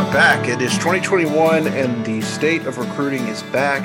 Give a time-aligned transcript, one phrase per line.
[0.00, 0.48] Are back.
[0.48, 3.84] It is 2021 and the state of recruiting is back.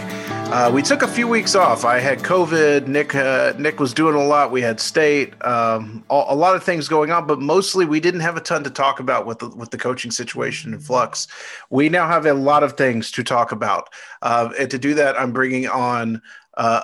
[0.49, 1.83] Uh, we took a few weeks off.
[1.83, 2.87] I had COVID.
[2.87, 4.49] Nick uh, Nick was doing a lot.
[4.49, 8.21] We had state, um, a, a, lot of things going on, but mostly we didn't
[8.21, 11.27] have a ton to talk about with the, with the coaching situation in flux.
[11.69, 13.89] We now have a lot of things to talk about,
[14.21, 16.21] uh, and to do that, I'm bringing on
[16.55, 16.83] uh,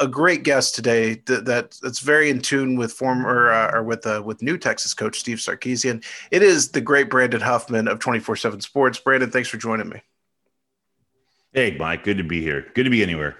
[0.00, 4.06] a great guest today that, that, that's very in tune with former uh, or with
[4.06, 6.04] uh, with new Texas coach Steve Sarkisian.
[6.30, 8.98] It is the great Brandon Huffman of 24/7 Sports.
[8.98, 10.02] Brandon, thanks for joining me.
[11.52, 12.04] Hey, Mike.
[12.04, 12.66] Good to be here.
[12.74, 13.36] Good to be anywhere.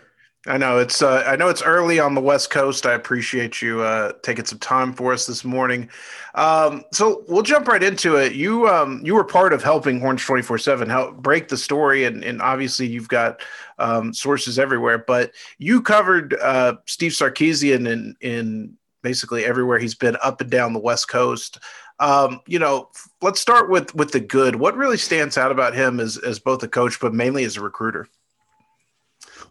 [0.49, 2.87] I know it's uh, I know it's early on the West Coast.
[2.87, 5.89] I appreciate you uh, taking some time for us this morning.
[6.37, 8.35] Um, so we'll jump right into it.
[8.35, 12.05] You um, you were part of helping Horns twenty four seven help break the story,
[12.05, 13.41] and, and obviously you've got
[13.79, 14.99] um, sources everywhere.
[14.99, 20.73] But you covered uh, Steve Sarkisian in in basically everywhere he's been up and down
[20.73, 21.59] the West Coast.
[21.99, 24.57] Um, you know, let's start with with the good.
[24.57, 27.63] What really stands out about him as as both a coach, but mainly as a
[27.63, 28.07] recruiter?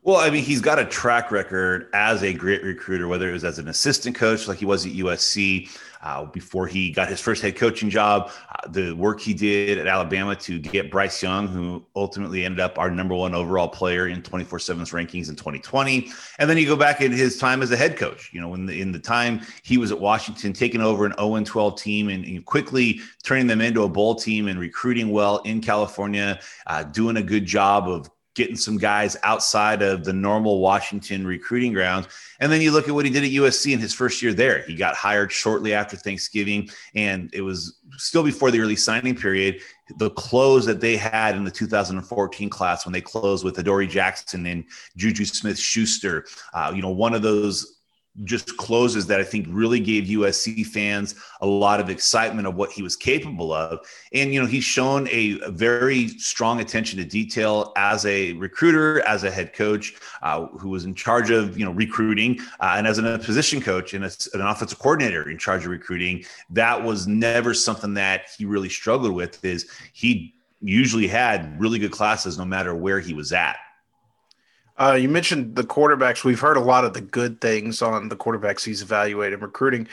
[0.06, 3.44] Well, I mean, he's got a track record as a great recruiter, whether it was
[3.44, 5.67] as an assistant coach like he was at USC
[6.03, 9.88] uh, before he got his first head coaching job, uh, the work he did at
[9.88, 14.22] Alabama to get Bryce Young, who ultimately ended up our number one overall player in
[14.22, 16.11] 24 7's rankings in 2020.
[16.37, 18.67] And then you go back in his time as a head coach, you know, when
[18.67, 22.23] the, in the time he was at Washington, taking over an 0 12 team and,
[22.26, 27.17] and, quickly turning them into a bowl team and recruiting well in California, uh, doing
[27.17, 32.08] a good job of getting some guys outside of the normal Washington recruiting grounds.
[32.40, 34.62] And then you look at what he did at USC in his first year there.
[34.64, 39.62] He got hired shortly after Thanksgiving, and it was still before the early signing period.
[39.98, 44.46] The close that they had in the 2014 class when they closed with Adoree Jackson
[44.48, 44.66] and
[44.98, 47.74] Juju Smith Schuster, uh, you know, one of those
[48.23, 52.71] just closes that I think really gave USC fans a lot of excitement of what
[52.71, 53.86] he was capable of.
[54.14, 59.05] And, you know, he's shown a, a very strong attention to detail as a recruiter,
[59.08, 62.87] as a head coach uh, who was in charge of, you know, recruiting uh, and
[62.87, 66.23] as a position coach and an offensive coordinator in charge of recruiting.
[66.49, 71.92] That was never something that he really struggled with is he usually had really good
[71.92, 73.58] classes no matter where he was at.
[74.77, 76.23] Uh, you mentioned the quarterbacks.
[76.23, 79.87] We've heard a lot of the good things on the quarterbacks he's evaluated recruiting.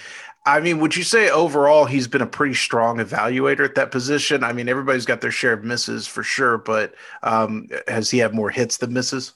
[0.45, 4.43] I mean, would you say overall he's been a pretty strong evaluator at that position?
[4.43, 8.35] I mean, everybody's got their share of misses for sure, but um, has he had
[8.35, 9.35] more hits than misses?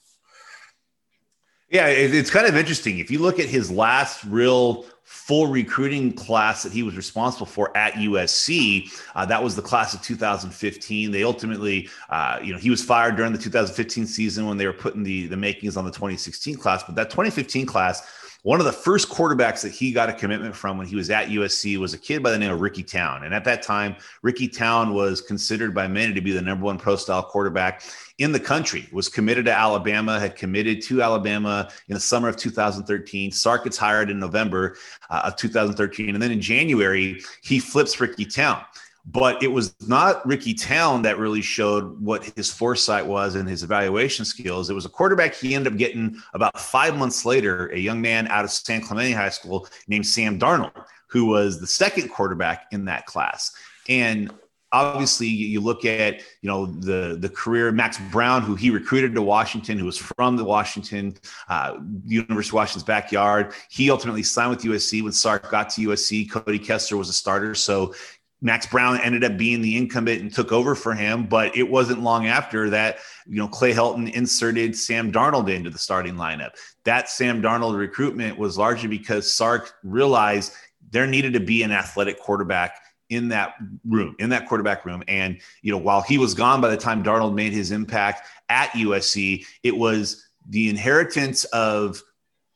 [1.68, 3.00] Yeah, it's kind of interesting.
[3.00, 7.76] If you look at his last real full recruiting class that he was responsible for
[7.76, 8.90] at USC.
[9.14, 11.12] Uh, that was the class of 2015.
[11.12, 14.72] They ultimately, uh, you know, he was fired during the 2015 season when they were
[14.72, 16.82] putting the the makings on the 2016 class.
[16.82, 18.02] But that 2015 class,
[18.46, 21.30] one of the first quarterbacks that he got a commitment from when he was at
[21.30, 23.24] USC was a kid by the name of Ricky Town.
[23.24, 26.78] And at that time, Ricky Town was considered by many to be the number one
[26.78, 27.82] pro style quarterback
[28.18, 32.36] in the country, was committed to Alabama, had committed to Alabama in the summer of
[32.36, 33.32] 2013.
[33.32, 34.76] Sark gets hired in November
[35.10, 36.10] uh, of 2013.
[36.10, 38.62] And then in January, he flips Ricky Town.
[39.08, 43.62] But it was not Ricky Town that really showed what his foresight was and his
[43.62, 44.68] evaluation skills.
[44.68, 48.26] It was a quarterback he ended up getting about five months later, a young man
[48.28, 50.72] out of San Clemente High School named Sam Darnold,
[51.06, 53.52] who was the second quarterback in that class.
[53.88, 54.32] And
[54.72, 59.22] obviously you look at you know the the career Max Browne, who he recruited to
[59.22, 61.16] Washington, who was from the Washington
[61.48, 63.54] uh, University of Washington's backyard.
[63.70, 66.30] He ultimately signed with USC when Sark got to USC.
[66.30, 67.94] Cody Kessler was a starter, so
[68.42, 71.26] Max Browne ended up being the incumbent and took over for him.
[71.26, 75.78] But it wasn't long after that, you know, Clay Helton inserted Sam Darnold into the
[75.78, 76.50] starting lineup.
[76.84, 80.52] That Sam Darnold recruitment was largely because Sark realized
[80.90, 82.78] there needed to be an athletic quarterback
[83.08, 83.54] in that
[83.86, 85.02] room, in that quarterback room.
[85.08, 88.70] And, you know, while he was gone by the time Darnold made his impact at
[88.70, 92.02] USC, it was the inheritance of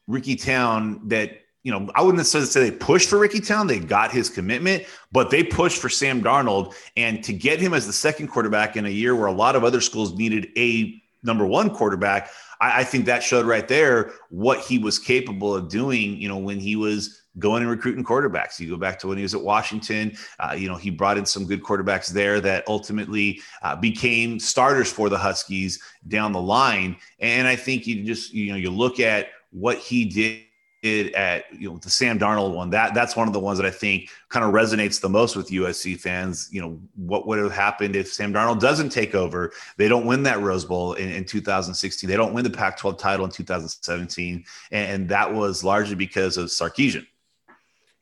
[0.07, 3.67] Ricky Town that you know, I wouldn't necessarily say they pushed for Ricky Town.
[3.67, 6.75] They got his commitment, but they pushed for Sam Darnold.
[6.97, 9.65] And to get him as the second quarterback in a year where a lot of
[9.65, 12.31] other schools needed a number one quarterback,
[12.61, 16.39] I, I think that showed right there what he was capable of doing, you know,
[16.39, 18.59] when he was going and recruiting quarterbacks.
[18.59, 21.27] You go back to when he was at Washington, uh, you know, he brought in
[21.27, 26.97] some good quarterbacks there that ultimately uh, became starters for the Huskies down the line.
[27.21, 30.43] And I think you just, you know, you look at what he did
[30.83, 32.71] did at you know the Sam Darnold one.
[32.71, 35.51] That that's one of the ones that I think kind of resonates the most with
[35.51, 36.49] USC fans.
[36.51, 39.53] You know what would have happened if Sam Darnold doesn't take over?
[39.77, 42.09] They don't win that Rose Bowl in, in 2016.
[42.09, 46.47] They don't win the Pac-12 title in 2017, and, and that was largely because of
[46.47, 47.07] Sarkisian.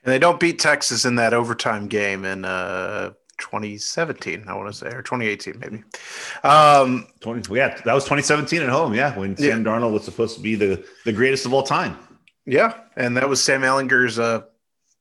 [0.05, 4.73] And they don't beat Texas in that overtime game in uh, 2017, I want to
[4.73, 5.83] say, or 2018, maybe.
[6.45, 8.95] Um, 20, yeah, that was 2017 at home.
[8.95, 9.71] Yeah, when Sam yeah.
[9.71, 11.99] Darnold was supposed to be the, the greatest of all time.
[12.49, 14.41] Yeah, and that was Sam Ehlinger's uh,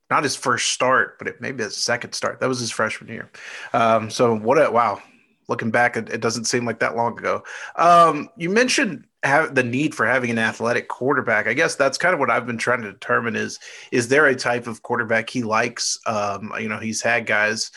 [0.09, 2.41] not his first start, but it maybe his second start.
[2.41, 3.31] That was his freshman year.
[3.71, 5.01] Um, so what a wow!
[5.47, 7.43] Looking back, it, it, doesn't seem like that long ago.
[7.77, 11.47] Um, you mentioned have the need for having an athletic quarterback.
[11.47, 13.59] I guess that's kind of what I've been trying to determine is
[13.93, 15.97] is there a type of quarterback he likes?
[16.05, 17.71] Um, you know, he's had guys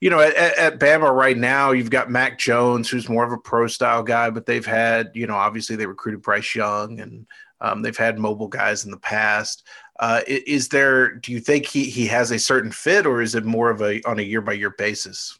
[0.00, 3.38] you know, at, at, Bama right now, you've got Mac Jones, who's more of a
[3.38, 7.26] pro style guy, but they've had, you know, obviously they recruited Bryce Young and
[7.60, 9.66] um, they've had mobile guys in the past.
[9.98, 11.14] Uh, is there?
[11.14, 14.02] Do you think he he has a certain fit, or is it more of a
[14.02, 15.38] on a year by year basis?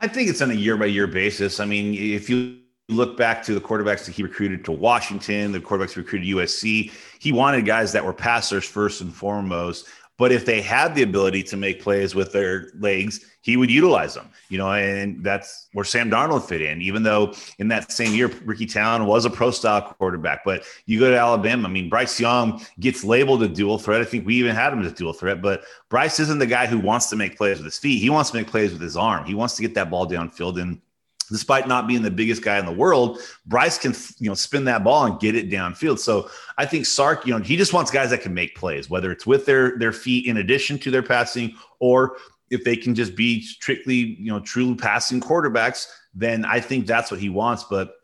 [0.00, 1.60] I think it's on a year by year basis.
[1.60, 2.58] I mean, if you
[2.88, 7.32] look back to the quarterbacks that he recruited to Washington, the quarterbacks recruited USC, he
[7.32, 9.88] wanted guys that were passers first and foremost.
[10.18, 14.14] But if they had the ability to make plays with their legs, he would utilize
[14.14, 16.82] them, you know, and that's where Sam Darnold fit in.
[16.82, 20.98] Even though in that same year, Ricky Town was a pro style quarterback, but you
[20.98, 21.68] go to Alabama.
[21.68, 24.00] I mean, Bryce Young gets labeled a dual threat.
[24.00, 26.66] I think we even had him as a dual threat, but Bryce isn't the guy
[26.66, 28.00] who wants to make plays with his feet.
[28.00, 29.24] He wants to make plays with his arm.
[29.24, 30.80] He wants to get that ball downfield and
[31.30, 34.84] despite not being the biggest guy in the world, Bryce can you know spin that
[34.84, 35.98] ball and get it downfield.
[35.98, 39.10] So I think Sark, you know, he just wants guys that can make plays, whether
[39.12, 42.16] it's with their their feet in addition to their passing, or
[42.50, 45.86] if they can just be strictly you know true passing quarterbacks.
[46.14, 47.64] Then I think that's what he wants.
[47.64, 47.94] But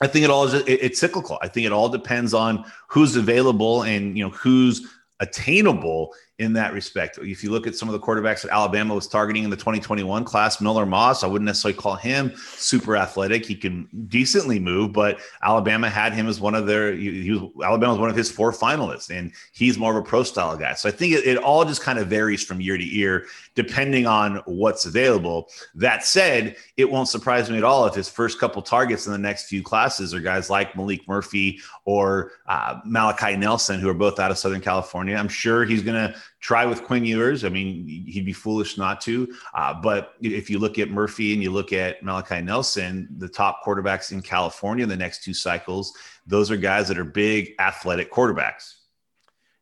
[0.00, 1.38] I think it all is it, it's cyclical.
[1.42, 4.86] I think it all depends on who's available and you know who's
[5.20, 6.12] attainable
[6.42, 7.18] in that respect.
[7.22, 10.24] If you look at some of the quarterbacks that Alabama was targeting in the 2021
[10.24, 13.46] class, Miller Moss, I wouldn't necessarily call him super athletic.
[13.46, 17.92] He can decently move, but Alabama had him as one of their, he was, Alabama
[17.92, 20.74] was one of his four finalists, and he's more of a pro style guy.
[20.74, 24.06] So I think it, it all just kind of varies from year to year, depending
[24.06, 25.48] on what's available.
[25.76, 29.18] That said, it won't surprise me at all if his first couple targets in the
[29.18, 34.18] next few classes are guys like Maalik Murphy or uh, Malachi Nelson, who are both
[34.18, 35.16] out of Southern California.
[35.16, 37.44] I'm sure he's going to try with Quinn Ewers.
[37.44, 39.32] I mean, he'd be foolish not to.
[39.54, 43.64] Uh, but if you look at Murphy and you look at Malachi Nelson, the top
[43.64, 45.96] quarterbacks in California in the next two cycles,
[46.26, 48.74] those are guys that are big athletic quarterbacks.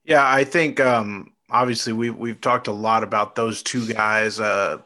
[0.05, 4.41] Yeah, I think um, obviously we've we've talked a lot about those two guys.
[4.41, 4.79] Uh,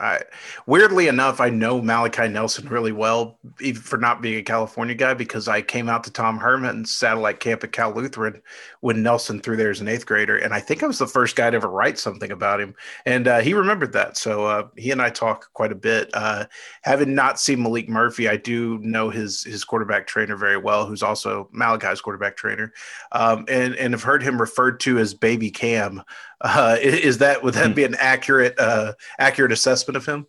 [0.00, 0.22] I,
[0.66, 5.14] weirdly enough, I know Malachi Nelson really well, even for not being a California guy,
[5.14, 8.40] because I came out to Tom Herman's satellite camp at Cal Lutheran
[8.80, 11.36] when Nelson threw there as an eighth grader, and I think I was the first
[11.36, 12.74] guy to ever write something about him,
[13.04, 14.16] and uh, he remembered that.
[14.16, 16.10] So uh, he and I talk quite a bit.
[16.14, 16.46] Uh,
[16.82, 21.02] having not seen Maalik Murphy, I do know his his quarterback trainer very well, who's
[21.02, 22.72] also Malachi's quarterback trainer,
[23.12, 26.02] um, and and have heard him referred to as Baby Cam.
[26.42, 27.74] Uh, is that would that hmm.
[27.74, 30.26] be an accurate uh, accurate assessment of him?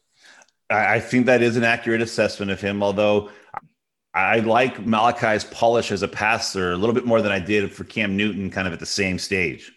[0.69, 2.81] I think that is an accurate assessment of him.
[2.81, 3.29] Although
[4.13, 7.83] I like Malachi's polish as a passer a little bit more than I did for
[7.83, 9.73] Cam Newton, kind of at the same stage.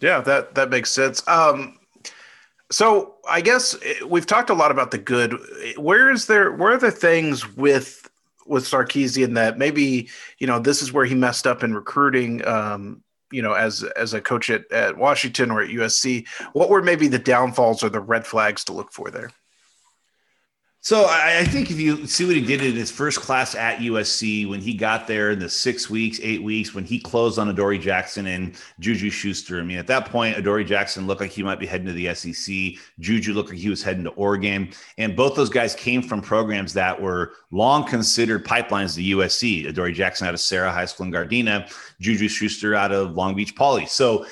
[0.00, 1.26] Yeah, that that makes sense.
[1.26, 1.78] Um,
[2.70, 5.34] so I guess eh, we've talked a lot about the good.
[5.76, 6.52] Where is there?
[6.52, 8.08] Where are the things with
[8.46, 10.08] with Sarkisian that maybe
[10.38, 12.46] you know this is where he messed up in recruiting?
[12.46, 16.82] Um, you know, as as a coach at, at Washington or at USC, what were
[16.82, 19.30] maybe the downfalls or the red flags to look for there?
[20.80, 23.80] So I, I, think if you see what he did in his first class at
[23.80, 27.48] USC when he got there in the six weeks, eight weeks, when he closed on
[27.48, 29.58] Adoree Jackson and Juju Schuster.
[29.58, 32.14] I mean, at that point, Adoree Jackson looked like he might be heading to the
[32.14, 32.80] SEC.
[33.00, 34.70] Juju looked like he was heading to Oregon.
[34.98, 39.66] And both those guys came from programs that were long considered pipelines to USC.
[39.66, 41.68] Adoree Jackson out of Serra High School in Gardena,
[42.00, 43.86] Juju Schuster out of Long Beach Poly.
[43.86, 44.26] So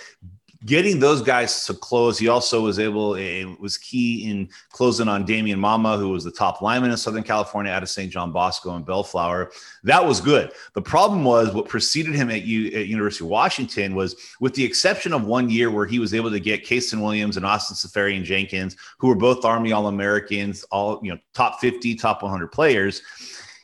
[0.64, 2.18] getting those guys to close.
[2.18, 6.30] He also was able, it was key in closing on Damian Mama, who was the
[6.30, 8.10] top lineman in Southern California out of St.
[8.10, 9.52] John Bosco and Bellflower.
[9.84, 10.52] That was good.
[10.74, 14.64] The problem was what preceded him at, U, at University of Washington was, with the
[14.64, 18.24] exception of one year where he was able to get Kasen Williams and Austin Seferian
[18.24, 23.02] Jenkins, who were both Army All Americans, all you know, top 50, top 100 players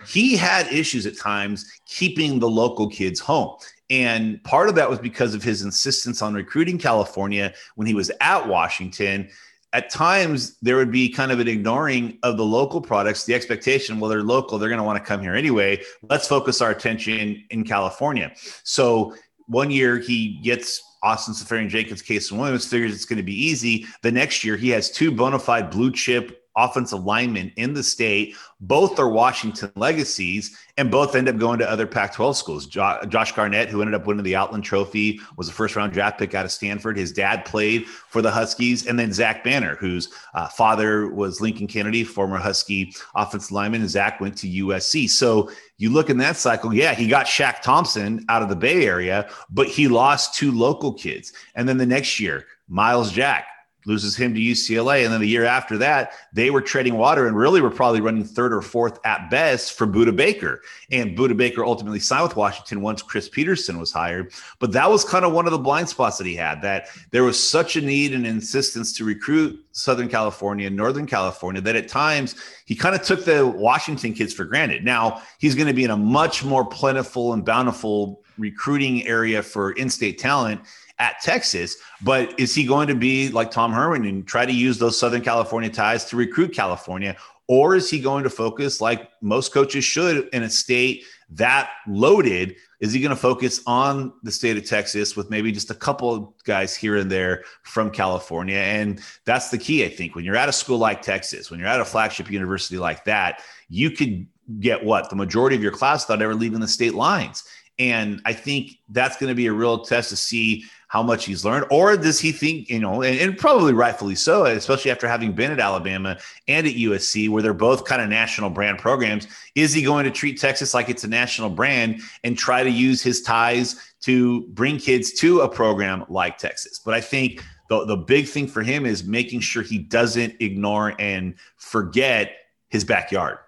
[0.07, 3.57] he had issues at times keeping the local kids home.
[3.91, 8.11] And part of that was because of his insistence on recruiting California when he was
[8.21, 9.29] at Washington.
[9.75, 14.01] At times, there would be kind of an ignoring of the local products, the expectation,
[14.01, 15.83] well, they're local, they're going to want to come here anyway.
[16.11, 18.33] Let's focus our attention in California.
[18.65, 19.15] So
[19.47, 23.87] one year he gets Austin Seferian Jenkins, Kasen Williams, figures it's going to be easy.
[24.03, 28.37] The next year, he has two bona fide blue chip offensive linemen in the state.
[28.61, 32.67] Both are Washington legacies, and both end up going to other Pac 12 schools.
[32.67, 36.19] Jo- Josh Garnett, who ended up winning the Outland Trophy, was a first round draft
[36.19, 36.97] pick out of Stanford.
[36.97, 38.87] His dad played for the Huskies.
[38.87, 43.81] And then Zach Banner, whose uh, father was Lincoln Kennedy, former Husky offensive lineman.
[43.81, 45.11] And Zach went to USC.
[45.11, 48.87] So you look in that cycle, yeah, he got Shaq Thompson out of the Bay
[48.87, 51.33] Area, but he lost two local kids.
[51.55, 53.47] And then the next year, Myles Jack
[53.85, 55.05] loses him to UCLA.
[55.05, 58.25] And then the year after that, they were treading water and really were probably running
[58.25, 60.61] third or fourth at best for Budda Baker.
[60.91, 64.33] And Budda Baker ultimately signed with Washington once Chris Petersen was hired.
[64.59, 67.25] But that was kind of one of the blind spots that he had that there
[67.25, 71.89] was such a need and insistence to recruit Southern California and Northern California that at
[71.89, 72.37] times
[72.67, 74.85] he kind of took the Washington kids for granted.
[74.85, 79.73] Now he's going to be in a much more plentiful and bountiful recruiting area for
[79.73, 80.61] in state talent
[80.99, 81.77] at Texas.
[82.03, 85.23] But is he going to be like Tom Herman and try to use those Southern
[85.23, 87.17] California ties to recruit California?
[87.49, 92.57] Or is he going to focus like most coaches should in a state that loaded?
[92.81, 96.15] Is he going to focus on the state of Texas with maybe just a couple
[96.15, 98.57] of guys here and there from California?
[98.57, 100.15] And that's the key, I think.
[100.15, 103.43] When you're at a school like Texas, when you're at a flagship university like that,
[103.69, 104.27] you could
[104.61, 105.11] get what?
[105.11, 107.45] The majority of your class without ever leaving the state lines.
[107.91, 111.43] And I think that's going to be a real test to see how much he's
[111.43, 115.33] learned, or does he think, you know, and, and, probably rightfully so, especially after having
[115.33, 119.73] been at Alabama and at USC, where they're both kind of national brand programs, is
[119.73, 123.23] he going to treat Texas like it's a national brand and try to use his
[123.23, 126.79] ties to bring kids to a program like Texas?
[126.79, 130.95] But I think the, the big thing for him is making sure he doesn't ignore
[130.99, 132.33] and forget
[132.69, 133.39] his backyard.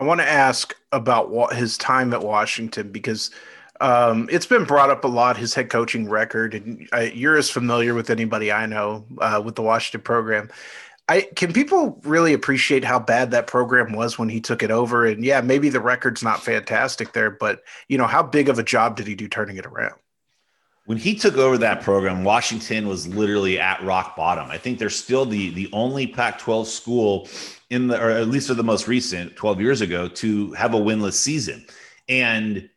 [0.00, 3.30] I want to ask about what his time at Washington because–
[3.80, 7.94] um, it's been brought up a lot his head coaching record, and you're as familiar
[7.94, 10.50] with anybody I know uh, with the Washington program.
[11.08, 15.06] I can people really appreciate how bad that program was when he took it over,
[15.06, 18.62] and yeah, maybe the record's not fantastic there, but you know how big of a
[18.62, 19.94] job did he do turning it around?
[20.90, 24.50] When he took over that program, Washington was literally at rock bottom.
[24.50, 27.28] I think they're still the the only Pac-12 school
[27.70, 30.76] in the, or at least for the most recent, 12 years ago, to have a
[30.76, 31.64] winless season,
[32.08, 32.68] and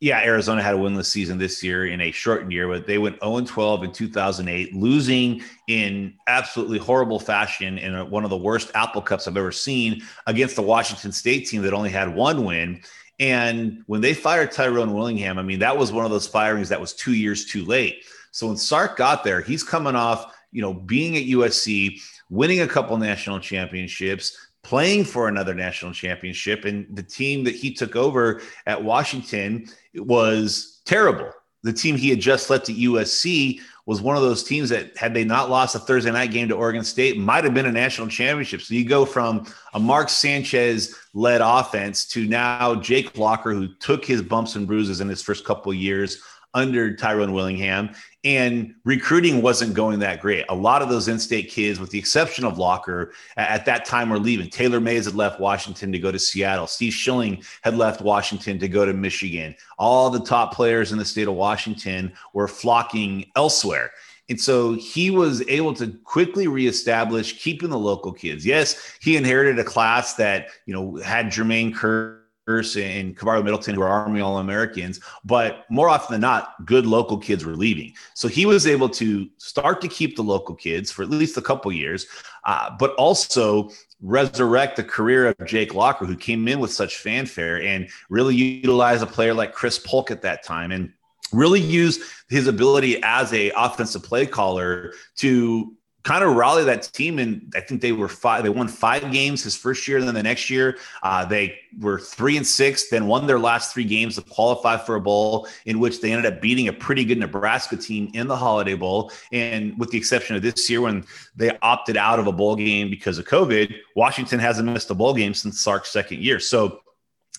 [0.00, 3.18] yeah, Arizona had a winless season this year in a shortened year, but they went
[3.22, 9.02] 0 12 in 2008, losing in absolutely horrible fashion in one of the worst Apple
[9.02, 12.80] Cups I've ever seen against the Washington State team that only had one win.
[13.18, 16.80] And when they fired Tyrone Willingham, I mean, that was one of those firings that
[16.80, 18.04] was two years too late.
[18.30, 22.68] So when Sark got there, he's coming off, you know, being at USC, winning a
[22.68, 26.64] couple national championships, playing for another national championship.
[26.64, 31.30] And the team that he took over at Washington was terrible.
[31.62, 35.14] The team he had just left at USC was one of those teams that, had
[35.14, 38.08] they not lost a Thursday night game to Oregon State, might have been a national
[38.08, 38.60] championship.
[38.60, 44.04] So you go from a Mark Sanchez led offense to now Jake Locker, who took
[44.04, 46.20] his bumps and bruises in his first couple years
[46.56, 47.90] under Tyrone Willingham,
[48.24, 50.44] and recruiting wasn't going that great.
[50.48, 54.18] A lot of those in-state kids, with the exception of Locker, at that time were
[54.18, 54.50] leaving.
[54.50, 56.66] Taylor Mays had left Washington to go to Seattle.
[56.66, 59.54] Steve Schilling had left Washington to go to Michigan.
[59.78, 63.92] All the top players in the state of Washington were flocking elsewhere.
[64.28, 68.44] And so he was able to quickly reestablish keeping the local kids.
[68.44, 73.82] Yes, he inherited a class that, you know, had Jermaine Kearse and Kavario Middleton, who
[73.82, 77.92] are Army All Americans, but more often than not, good local kids were leaving.
[78.14, 81.42] So he was able to start to keep the local kids for at least a
[81.42, 82.06] couple years,
[82.44, 87.60] uh, but also resurrect the career of Jake Locker, who came in with such fanfare
[87.62, 90.92] and really utilize a player like Chris Polk at that time and
[91.32, 91.98] really use
[92.28, 95.75] his ability as a offensive play caller to
[96.06, 97.18] kind of rally that team.
[97.18, 100.00] And I think they were five, they won five games his first year.
[100.00, 103.82] Then the next year, uh, they were three and six, then won their last three
[103.82, 107.18] games to qualify for a bowl, in which they ended up beating a pretty good
[107.18, 109.10] Nebraska team in the Holiday Bowl.
[109.32, 112.88] And with the exception of this year, when they opted out of a bowl game
[112.88, 116.38] because of COVID, Washington hasn't missed a bowl game since Sark's second year.
[116.38, 116.82] So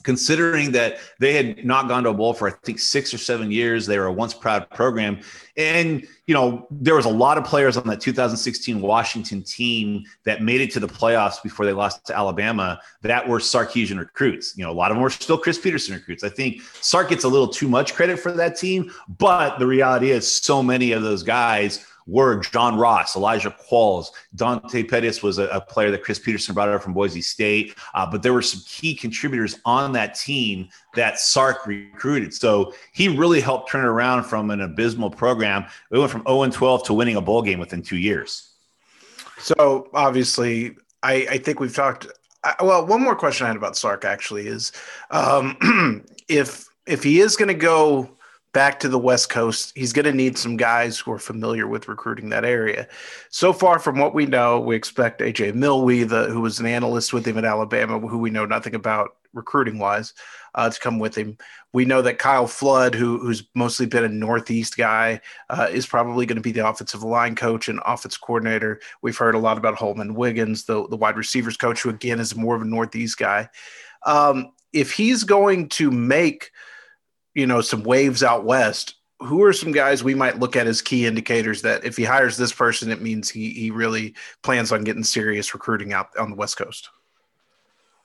[0.03, 3.51] considering that they had not gone to a bowl for I think six or seven
[3.51, 3.85] years.
[3.85, 5.19] They were a once proud program.
[5.55, 10.41] And, you know, there was a lot of players on that 2016 Washington team that
[10.41, 14.55] made it to the playoffs before they lost to Alabama that were Sarkisian recruits.
[14.55, 16.23] You know, a lot of them were still Chris Petersen recruits.
[16.23, 20.11] I think Sark gets a little too much credit for that team, but the reality
[20.11, 25.47] is so many of those guys were John Ross, Elijah Qualls, Dante Pettis was a,
[25.47, 27.75] a, player that Chris Petersen brought up from Boise State.
[27.93, 32.33] Uh, but there were some key contributors on that team that Sark recruited.
[32.33, 35.65] So he really helped turn it around from an abysmal program.
[35.91, 38.53] We went from 0 12 to winning a bowl game within two years.
[39.37, 42.07] So obviously, I, I think we've talked.
[42.43, 44.71] I, well, one more question I had about Sark actually is
[45.11, 45.57] um,
[46.27, 48.16] if if he is going to go
[48.57, 49.71] back to the West Coast.
[49.75, 52.87] He's going to need some guys who are familiar with recruiting that area.
[53.29, 57.13] So far, from what we know, we expect AJ Milwee, the, who was an analyst
[57.13, 60.15] with him at Alabama, who we know nothing about recruiting wise,
[60.55, 61.37] uh, to come with him.
[61.71, 65.21] We know that Kyle Flood, who, who's mostly been a Northeast guy,
[65.51, 68.81] uh, is probably going to be the offensive line coach and offense coordinator.
[69.03, 72.35] We've heard a lot about Holman Wiggins, the, the wide receivers coach, who again is
[72.35, 73.49] more of a Northeast guy.
[74.07, 76.49] Um, if he's going to make–
[77.38, 80.82] you know some waves out west who are some guys we might look at as
[80.82, 84.84] key indicators that if he hires this person it means he he really plans on
[84.84, 86.89] getting serious recruiting out on the west coast?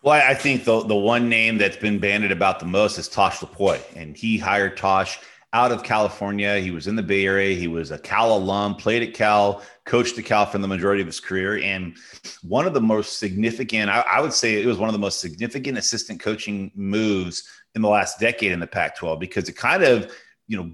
[0.03, 3.39] Well, I think the the one name that's been banded about the most is Tosh
[3.39, 5.19] Lupoi, and he hired Tosh
[5.53, 6.59] out of California.
[6.61, 7.57] He was in the Bay Area.
[7.57, 11.07] He was a Cal alum, played at Cal, coached at Cal for the majority of
[11.07, 11.97] his career, and
[12.43, 13.91] one of the most significant.
[13.91, 17.45] I, I would say it was one of the most significant assistant coaching moves
[17.75, 20.13] in the last decade in the Pac 12 because it kind of,
[20.47, 20.71] you know,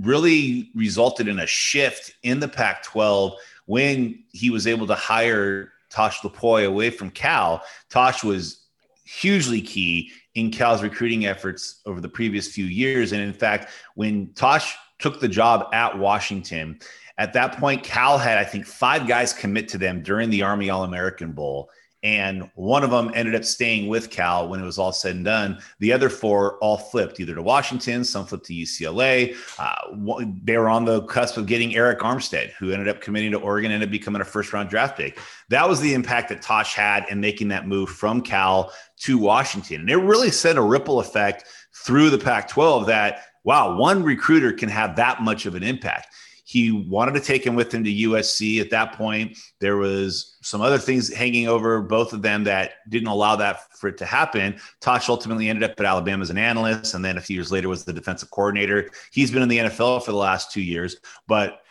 [0.00, 3.34] really resulted in a shift in the Pac 12
[3.66, 7.62] when he was able to hire Tosh Lupoi away from Cal.
[7.90, 8.62] Tosh was
[9.04, 13.12] hugely key in Cal's recruiting efforts over the previous few years.
[13.12, 16.78] And in fact, when Tosh took the job at Washington,
[17.18, 20.70] at that point, Cal had, I think, five guys commit to them during the Army
[20.70, 21.70] All American Bowl
[22.02, 25.24] and one of them ended up staying with Cal when it was all said and
[25.24, 25.58] done.
[25.78, 29.36] The other four all flipped either to Washington, some flipped to UCLA.
[29.58, 33.38] Uh, they were on the cusp of getting Arik Armstead, who ended up committing to
[33.38, 35.18] Oregon, ended up becoming a first round draft pick.
[35.48, 39.82] That was the impact that Tosh had in making that move from Cal to Washington.
[39.82, 44.52] And it really sent a ripple effect through the Pac 12 that, wow, one recruiter
[44.52, 46.08] can have that much of an impact.
[46.52, 48.60] He wanted to take him with him to USC.
[48.60, 53.08] At that point, there was some other things hanging over both of them that didn't
[53.08, 54.60] allow that for it to happen.
[54.78, 57.70] Tosh ultimately ended up at Alabama as an analyst, and then a few years later
[57.70, 58.90] was the defensive coordinator.
[59.12, 61.61] He's been in the NFL for the last two years, but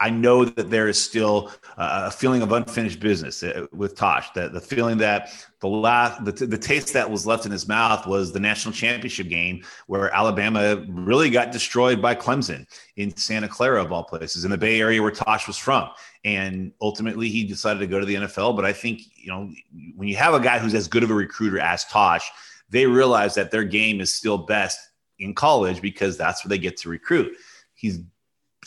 [0.00, 4.30] I know that there is still a feeling of unfinished business uh, with Tosh.
[4.32, 5.30] That the feeling that
[5.60, 9.28] the last the, the taste that was left in his mouth was the national championship
[9.28, 12.64] game where Alabama really got destroyed by Clemson
[12.96, 15.88] in Santa Clara of all places in the Bay Area where Tosh was from.
[16.24, 18.54] And ultimately, he decided to go to the NFL.
[18.54, 19.50] But I think you know
[19.96, 22.30] when you have a guy who's as good of a recruiter as Tosh,
[22.70, 24.78] they realize that their game is still best
[25.18, 27.36] in college because that's where they get to recruit.
[27.74, 28.00] He's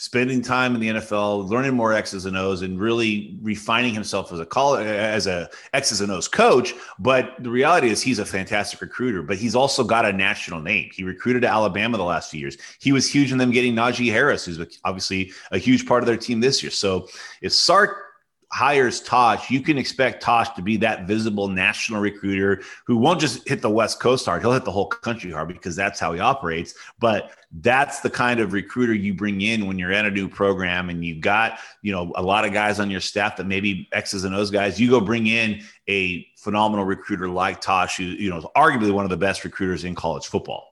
[0.02, 4.40] spending time in the NFL, learning more X's and O's, and really refining himself as
[4.40, 4.46] a
[4.84, 6.74] as a X's and O's coach.
[6.98, 9.22] But the reality is, he's a fantastic recruiter.
[9.22, 10.90] But he's also got a national name.
[10.92, 12.58] He recruited to Alabama the last few years.
[12.80, 16.16] He was huge in them getting Najee Harris, who's obviously a huge part of their
[16.16, 16.72] team this year.
[16.72, 17.08] So
[17.40, 18.11] if Sark
[18.52, 23.48] hires Tosh, you can expect Tosh to be that visible national recruiter who won't just
[23.48, 24.42] hit the West Coast hard.
[24.42, 26.74] He'll hit the whole country hard because that's how he operates.
[26.98, 30.90] But that's the kind of recruiter you bring in when you're at a new program
[30.90, 34.24] and you've got, you know, a lot of guys on your staff that maybe X's
[34.24, 34.78] and O's guys.
[34.78, 39.04] You go bring in a phenomenal recruiter like Tosh, who, you know, is arguably one
[39.04, 40.68] of the best recruiters in college football.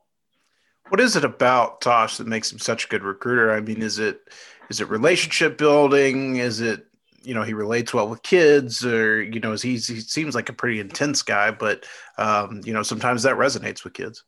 [0.91, 3.53] What is it about Tosh that makes him such a good recruiter?
[3.53, 4.21] I mean, is it
[4.69, 6.37] is it relationship building?
[6.37, 6.87] Is it
[7.23, 10.53] you know he relates well with kids or you know he, he seems like a
[10.53, 11.85] pretty intense guy but
[12.19, 14.25] um, you know sometimes that resonates with kids.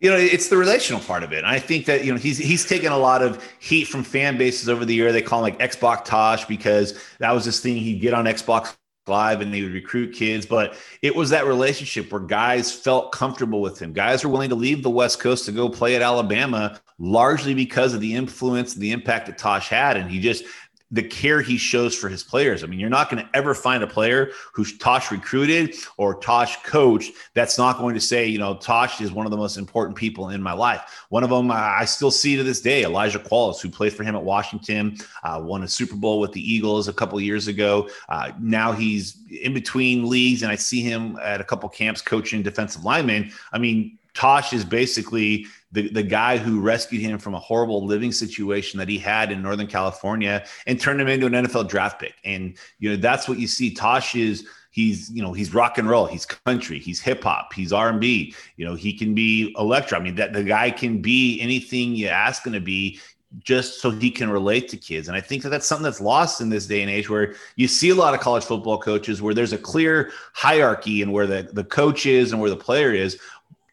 [0.00, 1.38] You know it's the relational part of it.
[1.38, 4.36] And i think that you know he's he's taken a lot of heat from fan
[4.36, 5.12] bases over the year.
[5.12, 8.74] They call him like xbox tosh because that was this thing he'd get on xbox
[9.08, 10.46] live and he would recruit kids.
[10.46, 13.92] But it was that relationship where guys felt comfortable with him.
[13.92, 17.94] Guys were willing to leave the west coast to go play at alabama largely because
[17.94, 19.96] of the influence and the impact that tosh had.
[19.96, 20.44] And he just
[20.92, 22.62] the care he shows for his players.
[22.62, 26.62] I mean, you're not going to ever find a player who's Tosh recruited or Tosh
[26.64, 29.96] coached that's not going to say, you know, Tosh is one of the most important
[29.96, 31.06] people in my life.
[31.08, 34.14] One of them I still see to this day, Elijah Qualls, who played for him
[34.14, 37.88] at Washington, uh, won a Super Bowl with the Eagles a couple years ago.
[38.10, 42.42] Uh, now he's in between leagues, and I see him at a couple camps coaching
[42.42, 43.32] defensive linemen.
[43.52, 48.12] I mean, Tosh is basically the, the guy who rescued him from a horrible living
[48.12, 52.14] situation that he had in Northern California and turned him into an NFL draft pick.
[52.24, 53.72] And, you know, that's what you see.
[53.72, 57.72] Tosh is, he's, you know, he's rock and roll, he's country, he's hip hop, he's
[57.72, 59.98] R and B, you know, he can be electro.
[59.98, 63.00] I mean, that the guy can be anything you ask him to be
[63.40, 65.08] just so he can relate to kids.
[65.08, 67.66] And I think that that's something that's lost in this day and age where you
[67.66, 71.48] see a lot of college football coaches where there's a clear hierarchy and where the,
[71.52, 73.18] the coach is and where the player is.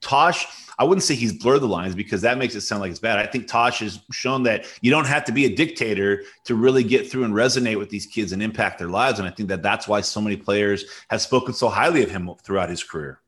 [0.01, 2.99] Tosh, I wouldn't say he's blurred the lines because that makes it sound like it's
[2.99, 3.19] bad.
[3.19, 6.83] I think Tosh has shown that you don't have to be a dictator to really
[6.83, 9.19] get through and resonate with these kids and impact their lives.
[9.19, 12.31] And I think that that's why so many players have spoken so highly of him
[12.43, 13.19] throughout his career.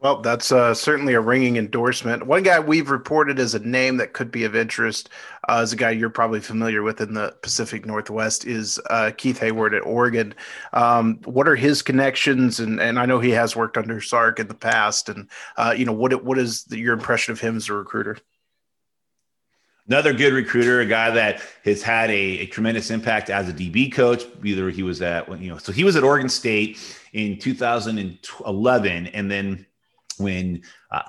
[0.00, 2.26] Well, that's uh, certainly a ringing endorsement.
[2.26, 5.10] One guy we've reported as a name that could be of interest,
[5.46, 9.38] uh, is a guy you're probably familiar with in the Pacific Northwest, is uh, Keith
[9.38, 10.34] Heyward at Oregon.
[10.72, 12.60] Um, what are his connections?
[12.60, 15.10] And and I know he has worked under Sark in the past.
[15.10, 18.16] And uh, you know what what is the, your impression of him as a recruiter?
[19.86, 23.92] Another good recruiter, a guy that has had a, a tremendous impact as a DB
[23.92, 24.24] coach.
[24.42, 26.78] Either he was at you know, so he was at Oregon State
[27.12, 29.66] in 2011, and then
[30.20, 31.02] when uh,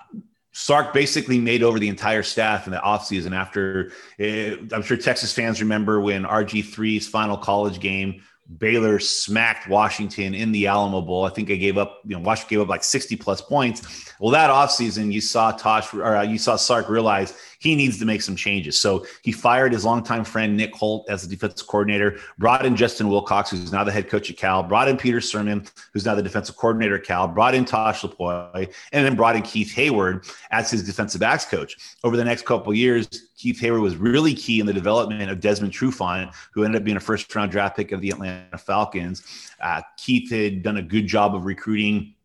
[0.54, 5.34] Sark basically made over the entire staff in the offseason after uh, I'm sure Texas
[5.34, 8.22] fans remember when RG3's final college game
[8.58, 11.26] Baylor smacked Washington in the Alamo Bowl.
[11.26, 14.14] I think I gave up, you know, Washington gave up like 60 plus points.
[14.20, 18.06] Well, that offseason, you saw Tosh or uh, you saw Sark realize he needs to
[18.06, 18.80] make some changes.
[18.80, 23.08] So he fired his longtime friend Nick Holt as the defensive coordinator, brought in Justin
[23.08, 26.24] Wilcox, who's now the head coach at Cal, brought in Peter Sirmon, who's now the
[26.24, 30.72] defensive coordinator at Cal, brought in Tosh Lupoi, and then brought in Keith Heyward as
[30.72, 31.78] his defensive backs coach.
[32.04, 35.72] Over the next couple years, Keith Heyward was really key in the development of Desmond
[35.72, 39.24] Trufant, who ended up being a first round draft pick of the Atlanta Falcons.
[39.60, 42.16] Uh, Keith had done a good job of recruiting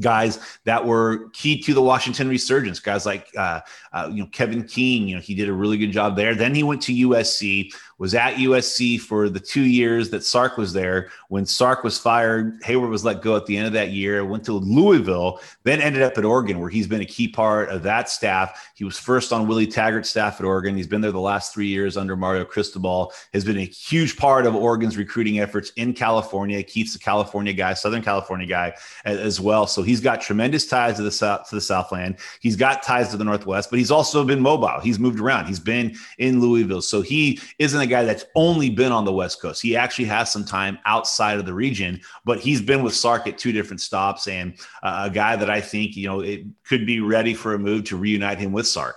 [0.00, 2.80] guys that were key to the Washington resurgence.
[2.80, 3.60] Guys like uh,
[3.92, 6.34] uh, you know Kevin King, you know he did a really good job there.
[6.34, 7.72] Then he went to USC,
[8.02, 11.10] was at USC for the two years that Sark was there.
[11.28, 14.24] When Sark was fired, Heyward was let go at the end of that year.
[14.24, 17.84] Went to Louisville, then ended up at Oregon, where he's been a key part of
[17.84, 18.72] that staff.
[18.74, 20.76] He was first on Willie Taggart's staff at Oregon.
[20.76, 23.12] He's been there the last three years under Mario Cristobal.
[23.34, 26.60] Has been a huge part of Oregon's recruiting efforts in California.
[26.64, 29.68] Keith's a California guy, Southern California guy as well.
[29.68, 32.16] So he's got tremendous ties to the south to the Southland.
[32.40, 34.80] He's got ties to the Northwest, but he's also been mobile.
[34.82, 35.46] He's moved around.
[35.46, 39.40] He's been in Louisville, so he isn't a guy that's only been on the West
[39.40, 39.62] Coast.
[39.62, 43.38] He actually has some time outside of the region, but he's been with Sark at
[43.38, 47.00] two different stops and uh, a guy that I think, you know, it could be
[47.00, 48.96] ready for a move to reunite him with Sark.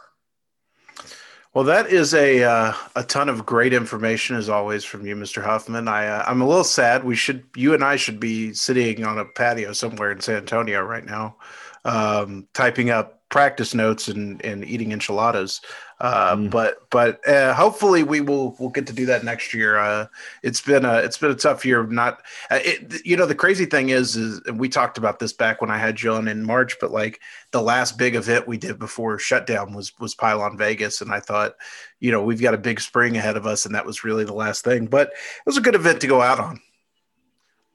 [1.56, 5.42] Well, that is a uh, a ton of great information as always from you, Mr.
[5.42, 5.88] Huffman.
[5.88, 7.06] I uh, I'm a little sad.
[7.06, 10.82] We should you and I should be sitting on a patio somewhere in San Antonio
[10.82, 11.38] right now,
[11.86, 15.62] um, typing up practice notes and, and eating enchiladas.
[16.00, 16.50] Uh, mm.
[16.50, 19.78] But but uh, hopefully we will we'll get to do that next year.
[19.78, 20.08] Uh,
[20.44, 21.86] it's been a it's been a tough year.
[21.86, 22.22] Not
[22.52, 25.72] uh, it, you know the crazy thing is is we talked about this back when
[25.72, 27.22] I had John in March, but like
[27.52, 31.56] the last big event we did before shutdown was was Pylon Vegas, and I thought
[32.02, 34.34] you know we've got a big spring ahead of us, and that was really the
[34.34, 34.88] last thing.
[34.88, 36.60] But it was a good event to go out on.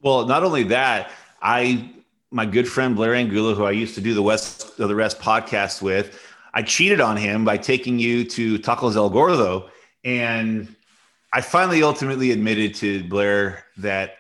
[0.03, 1.91] Well, not only that, I
[2.31, 5.19] my good friend Blair Angulo, who I used to do the West of the Rest
[5.19, 6.19] podcast with,
[6.55, 9.69] I cheated on him by taking you to Tacos El Gordo.
[10.05, 10.75] And
[11.33, 14.19] I finally ultimately admitted to Blair that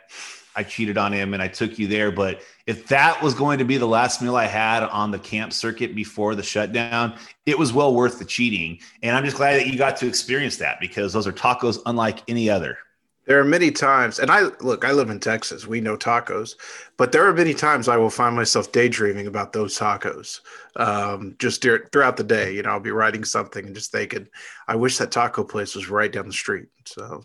[0.56, 2.10] I cheated on him and I took you there.
[2.10, 5.52] But if that was going to be the last meal I had on the camp
[5.52, 8.80] circuit before the shutdown, it was well worth the cheating.
[9.02, 12.22] And I'm just glad that you got to experience that because those are tacos unlike
[12.28, 12.78] any other.
[13.26, 15.64] There are many times, and I look, I live in Texas.
[15.64, 16.56] We know tacos,
[17.00, 20.40] but there are many times I will find myself daydreaming about those tacos
[20.76, 22.54] um, just throughout the day.
[22.54, 24.28] You know, I'll be writing something and just thinking,
[24.68, 26.66] I wish that taco place was right down the street.
[26.84, 27.24] So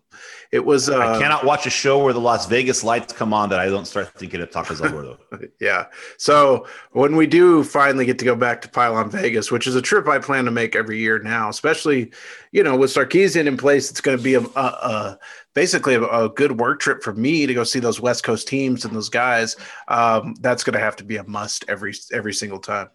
[0.51, 0.89] it was.
[0.89, 3.65] Uh, I cannot watch a show where the Las Vegas lights come on that I
[3.65, 5.17] don't start thinking of tacos El Gordo.
[5.59, 5.87] yeah.
[6.17, 9.81] So when we do finally get to go back to Pylon Vegas, which is a
[9.81, 12.11] trip I plan to make every year now, especially,
[12.51, 15.19] you know, with Sarkisian in place, it's going to be a, a, a
[15.55, 18.85] basically a, a, good work trip for me to go see those West Coast teams
[18.85, 19.55] and those guys.
[19.87, 22.89] Um, that's going to have to be a must every every single time.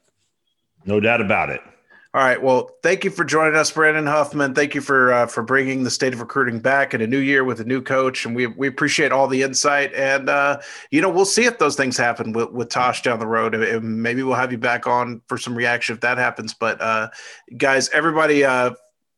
[0.84, 1.60] No doubt about it.
[2.12, 2.42] All right.
[2.42, 4.52] Well, thank you for joining us, Brandon Huffman.
[4.52, 7.44] Thank you for uh, for bringing the state of recruiting back in a new year
[7.44, 9.94] with a new coach, and we we appreciate all the insight.
[9.94, 13.28] And uh, you know, we'll see if those things happen with, with Tosh down the
[13.28, 13.54] road.
[13.54, 16.52] And maybe we'll have you back on for some reaction if that happens.
[16.52, 17.10] But uh,
[17.56, 18.72] guys, everybody, uh,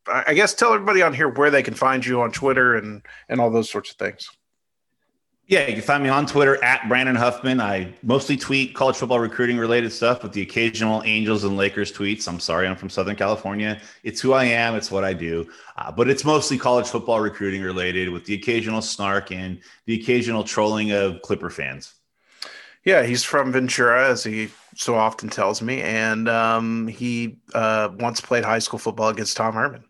[0.06, 3.40] I guess tell everybody on here where they can find you on Twitter and and
[3.40, 4.28] all those sorts of things.
[5.48, 7.60] Yeah, you can find me on Twitter at Brandon Huffman.
[7.60, 12.28] I mostly tweet college football recruiting related stuff with the occasional Angels and Lakers tweets.
[12.28, 13.80] I'm sorry, I'm from Southern California.
[14.04, 15.50] It's who I am, it's what I do.
[15.76, 20.44] Uh, but it's mostly college football recruiting related with the occasional snark and the occasional
[20.44, 21.92] trolling of Clipper fans.
[22.84, 25.82] Yeah, he's from Ventura, as he so often tells me.
[25.82, 29.84] And um, he uh, once played high school football against Tom Herman.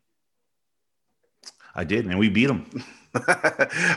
[1.75, 2.85] I did, and we beat him.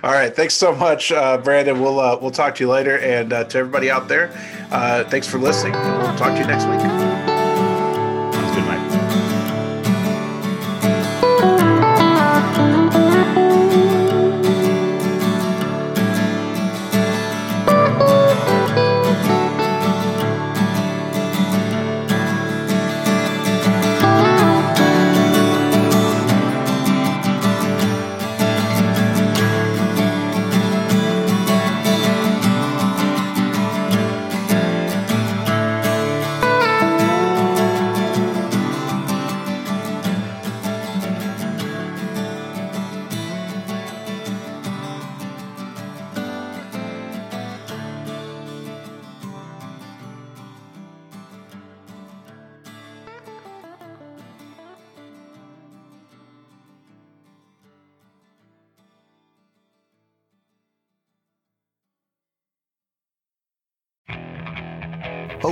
[0.03, 0.35] All right.
[0.35, 1.79] Thanks so much, uh, Brandon.
[1.79, 4.31] We'll uh, we'll talk to you later, and uh, to everybody out there,
[4.71, 5.73] uh, thanks for listening.
[5.73, 7.14] We'll talk to you next week.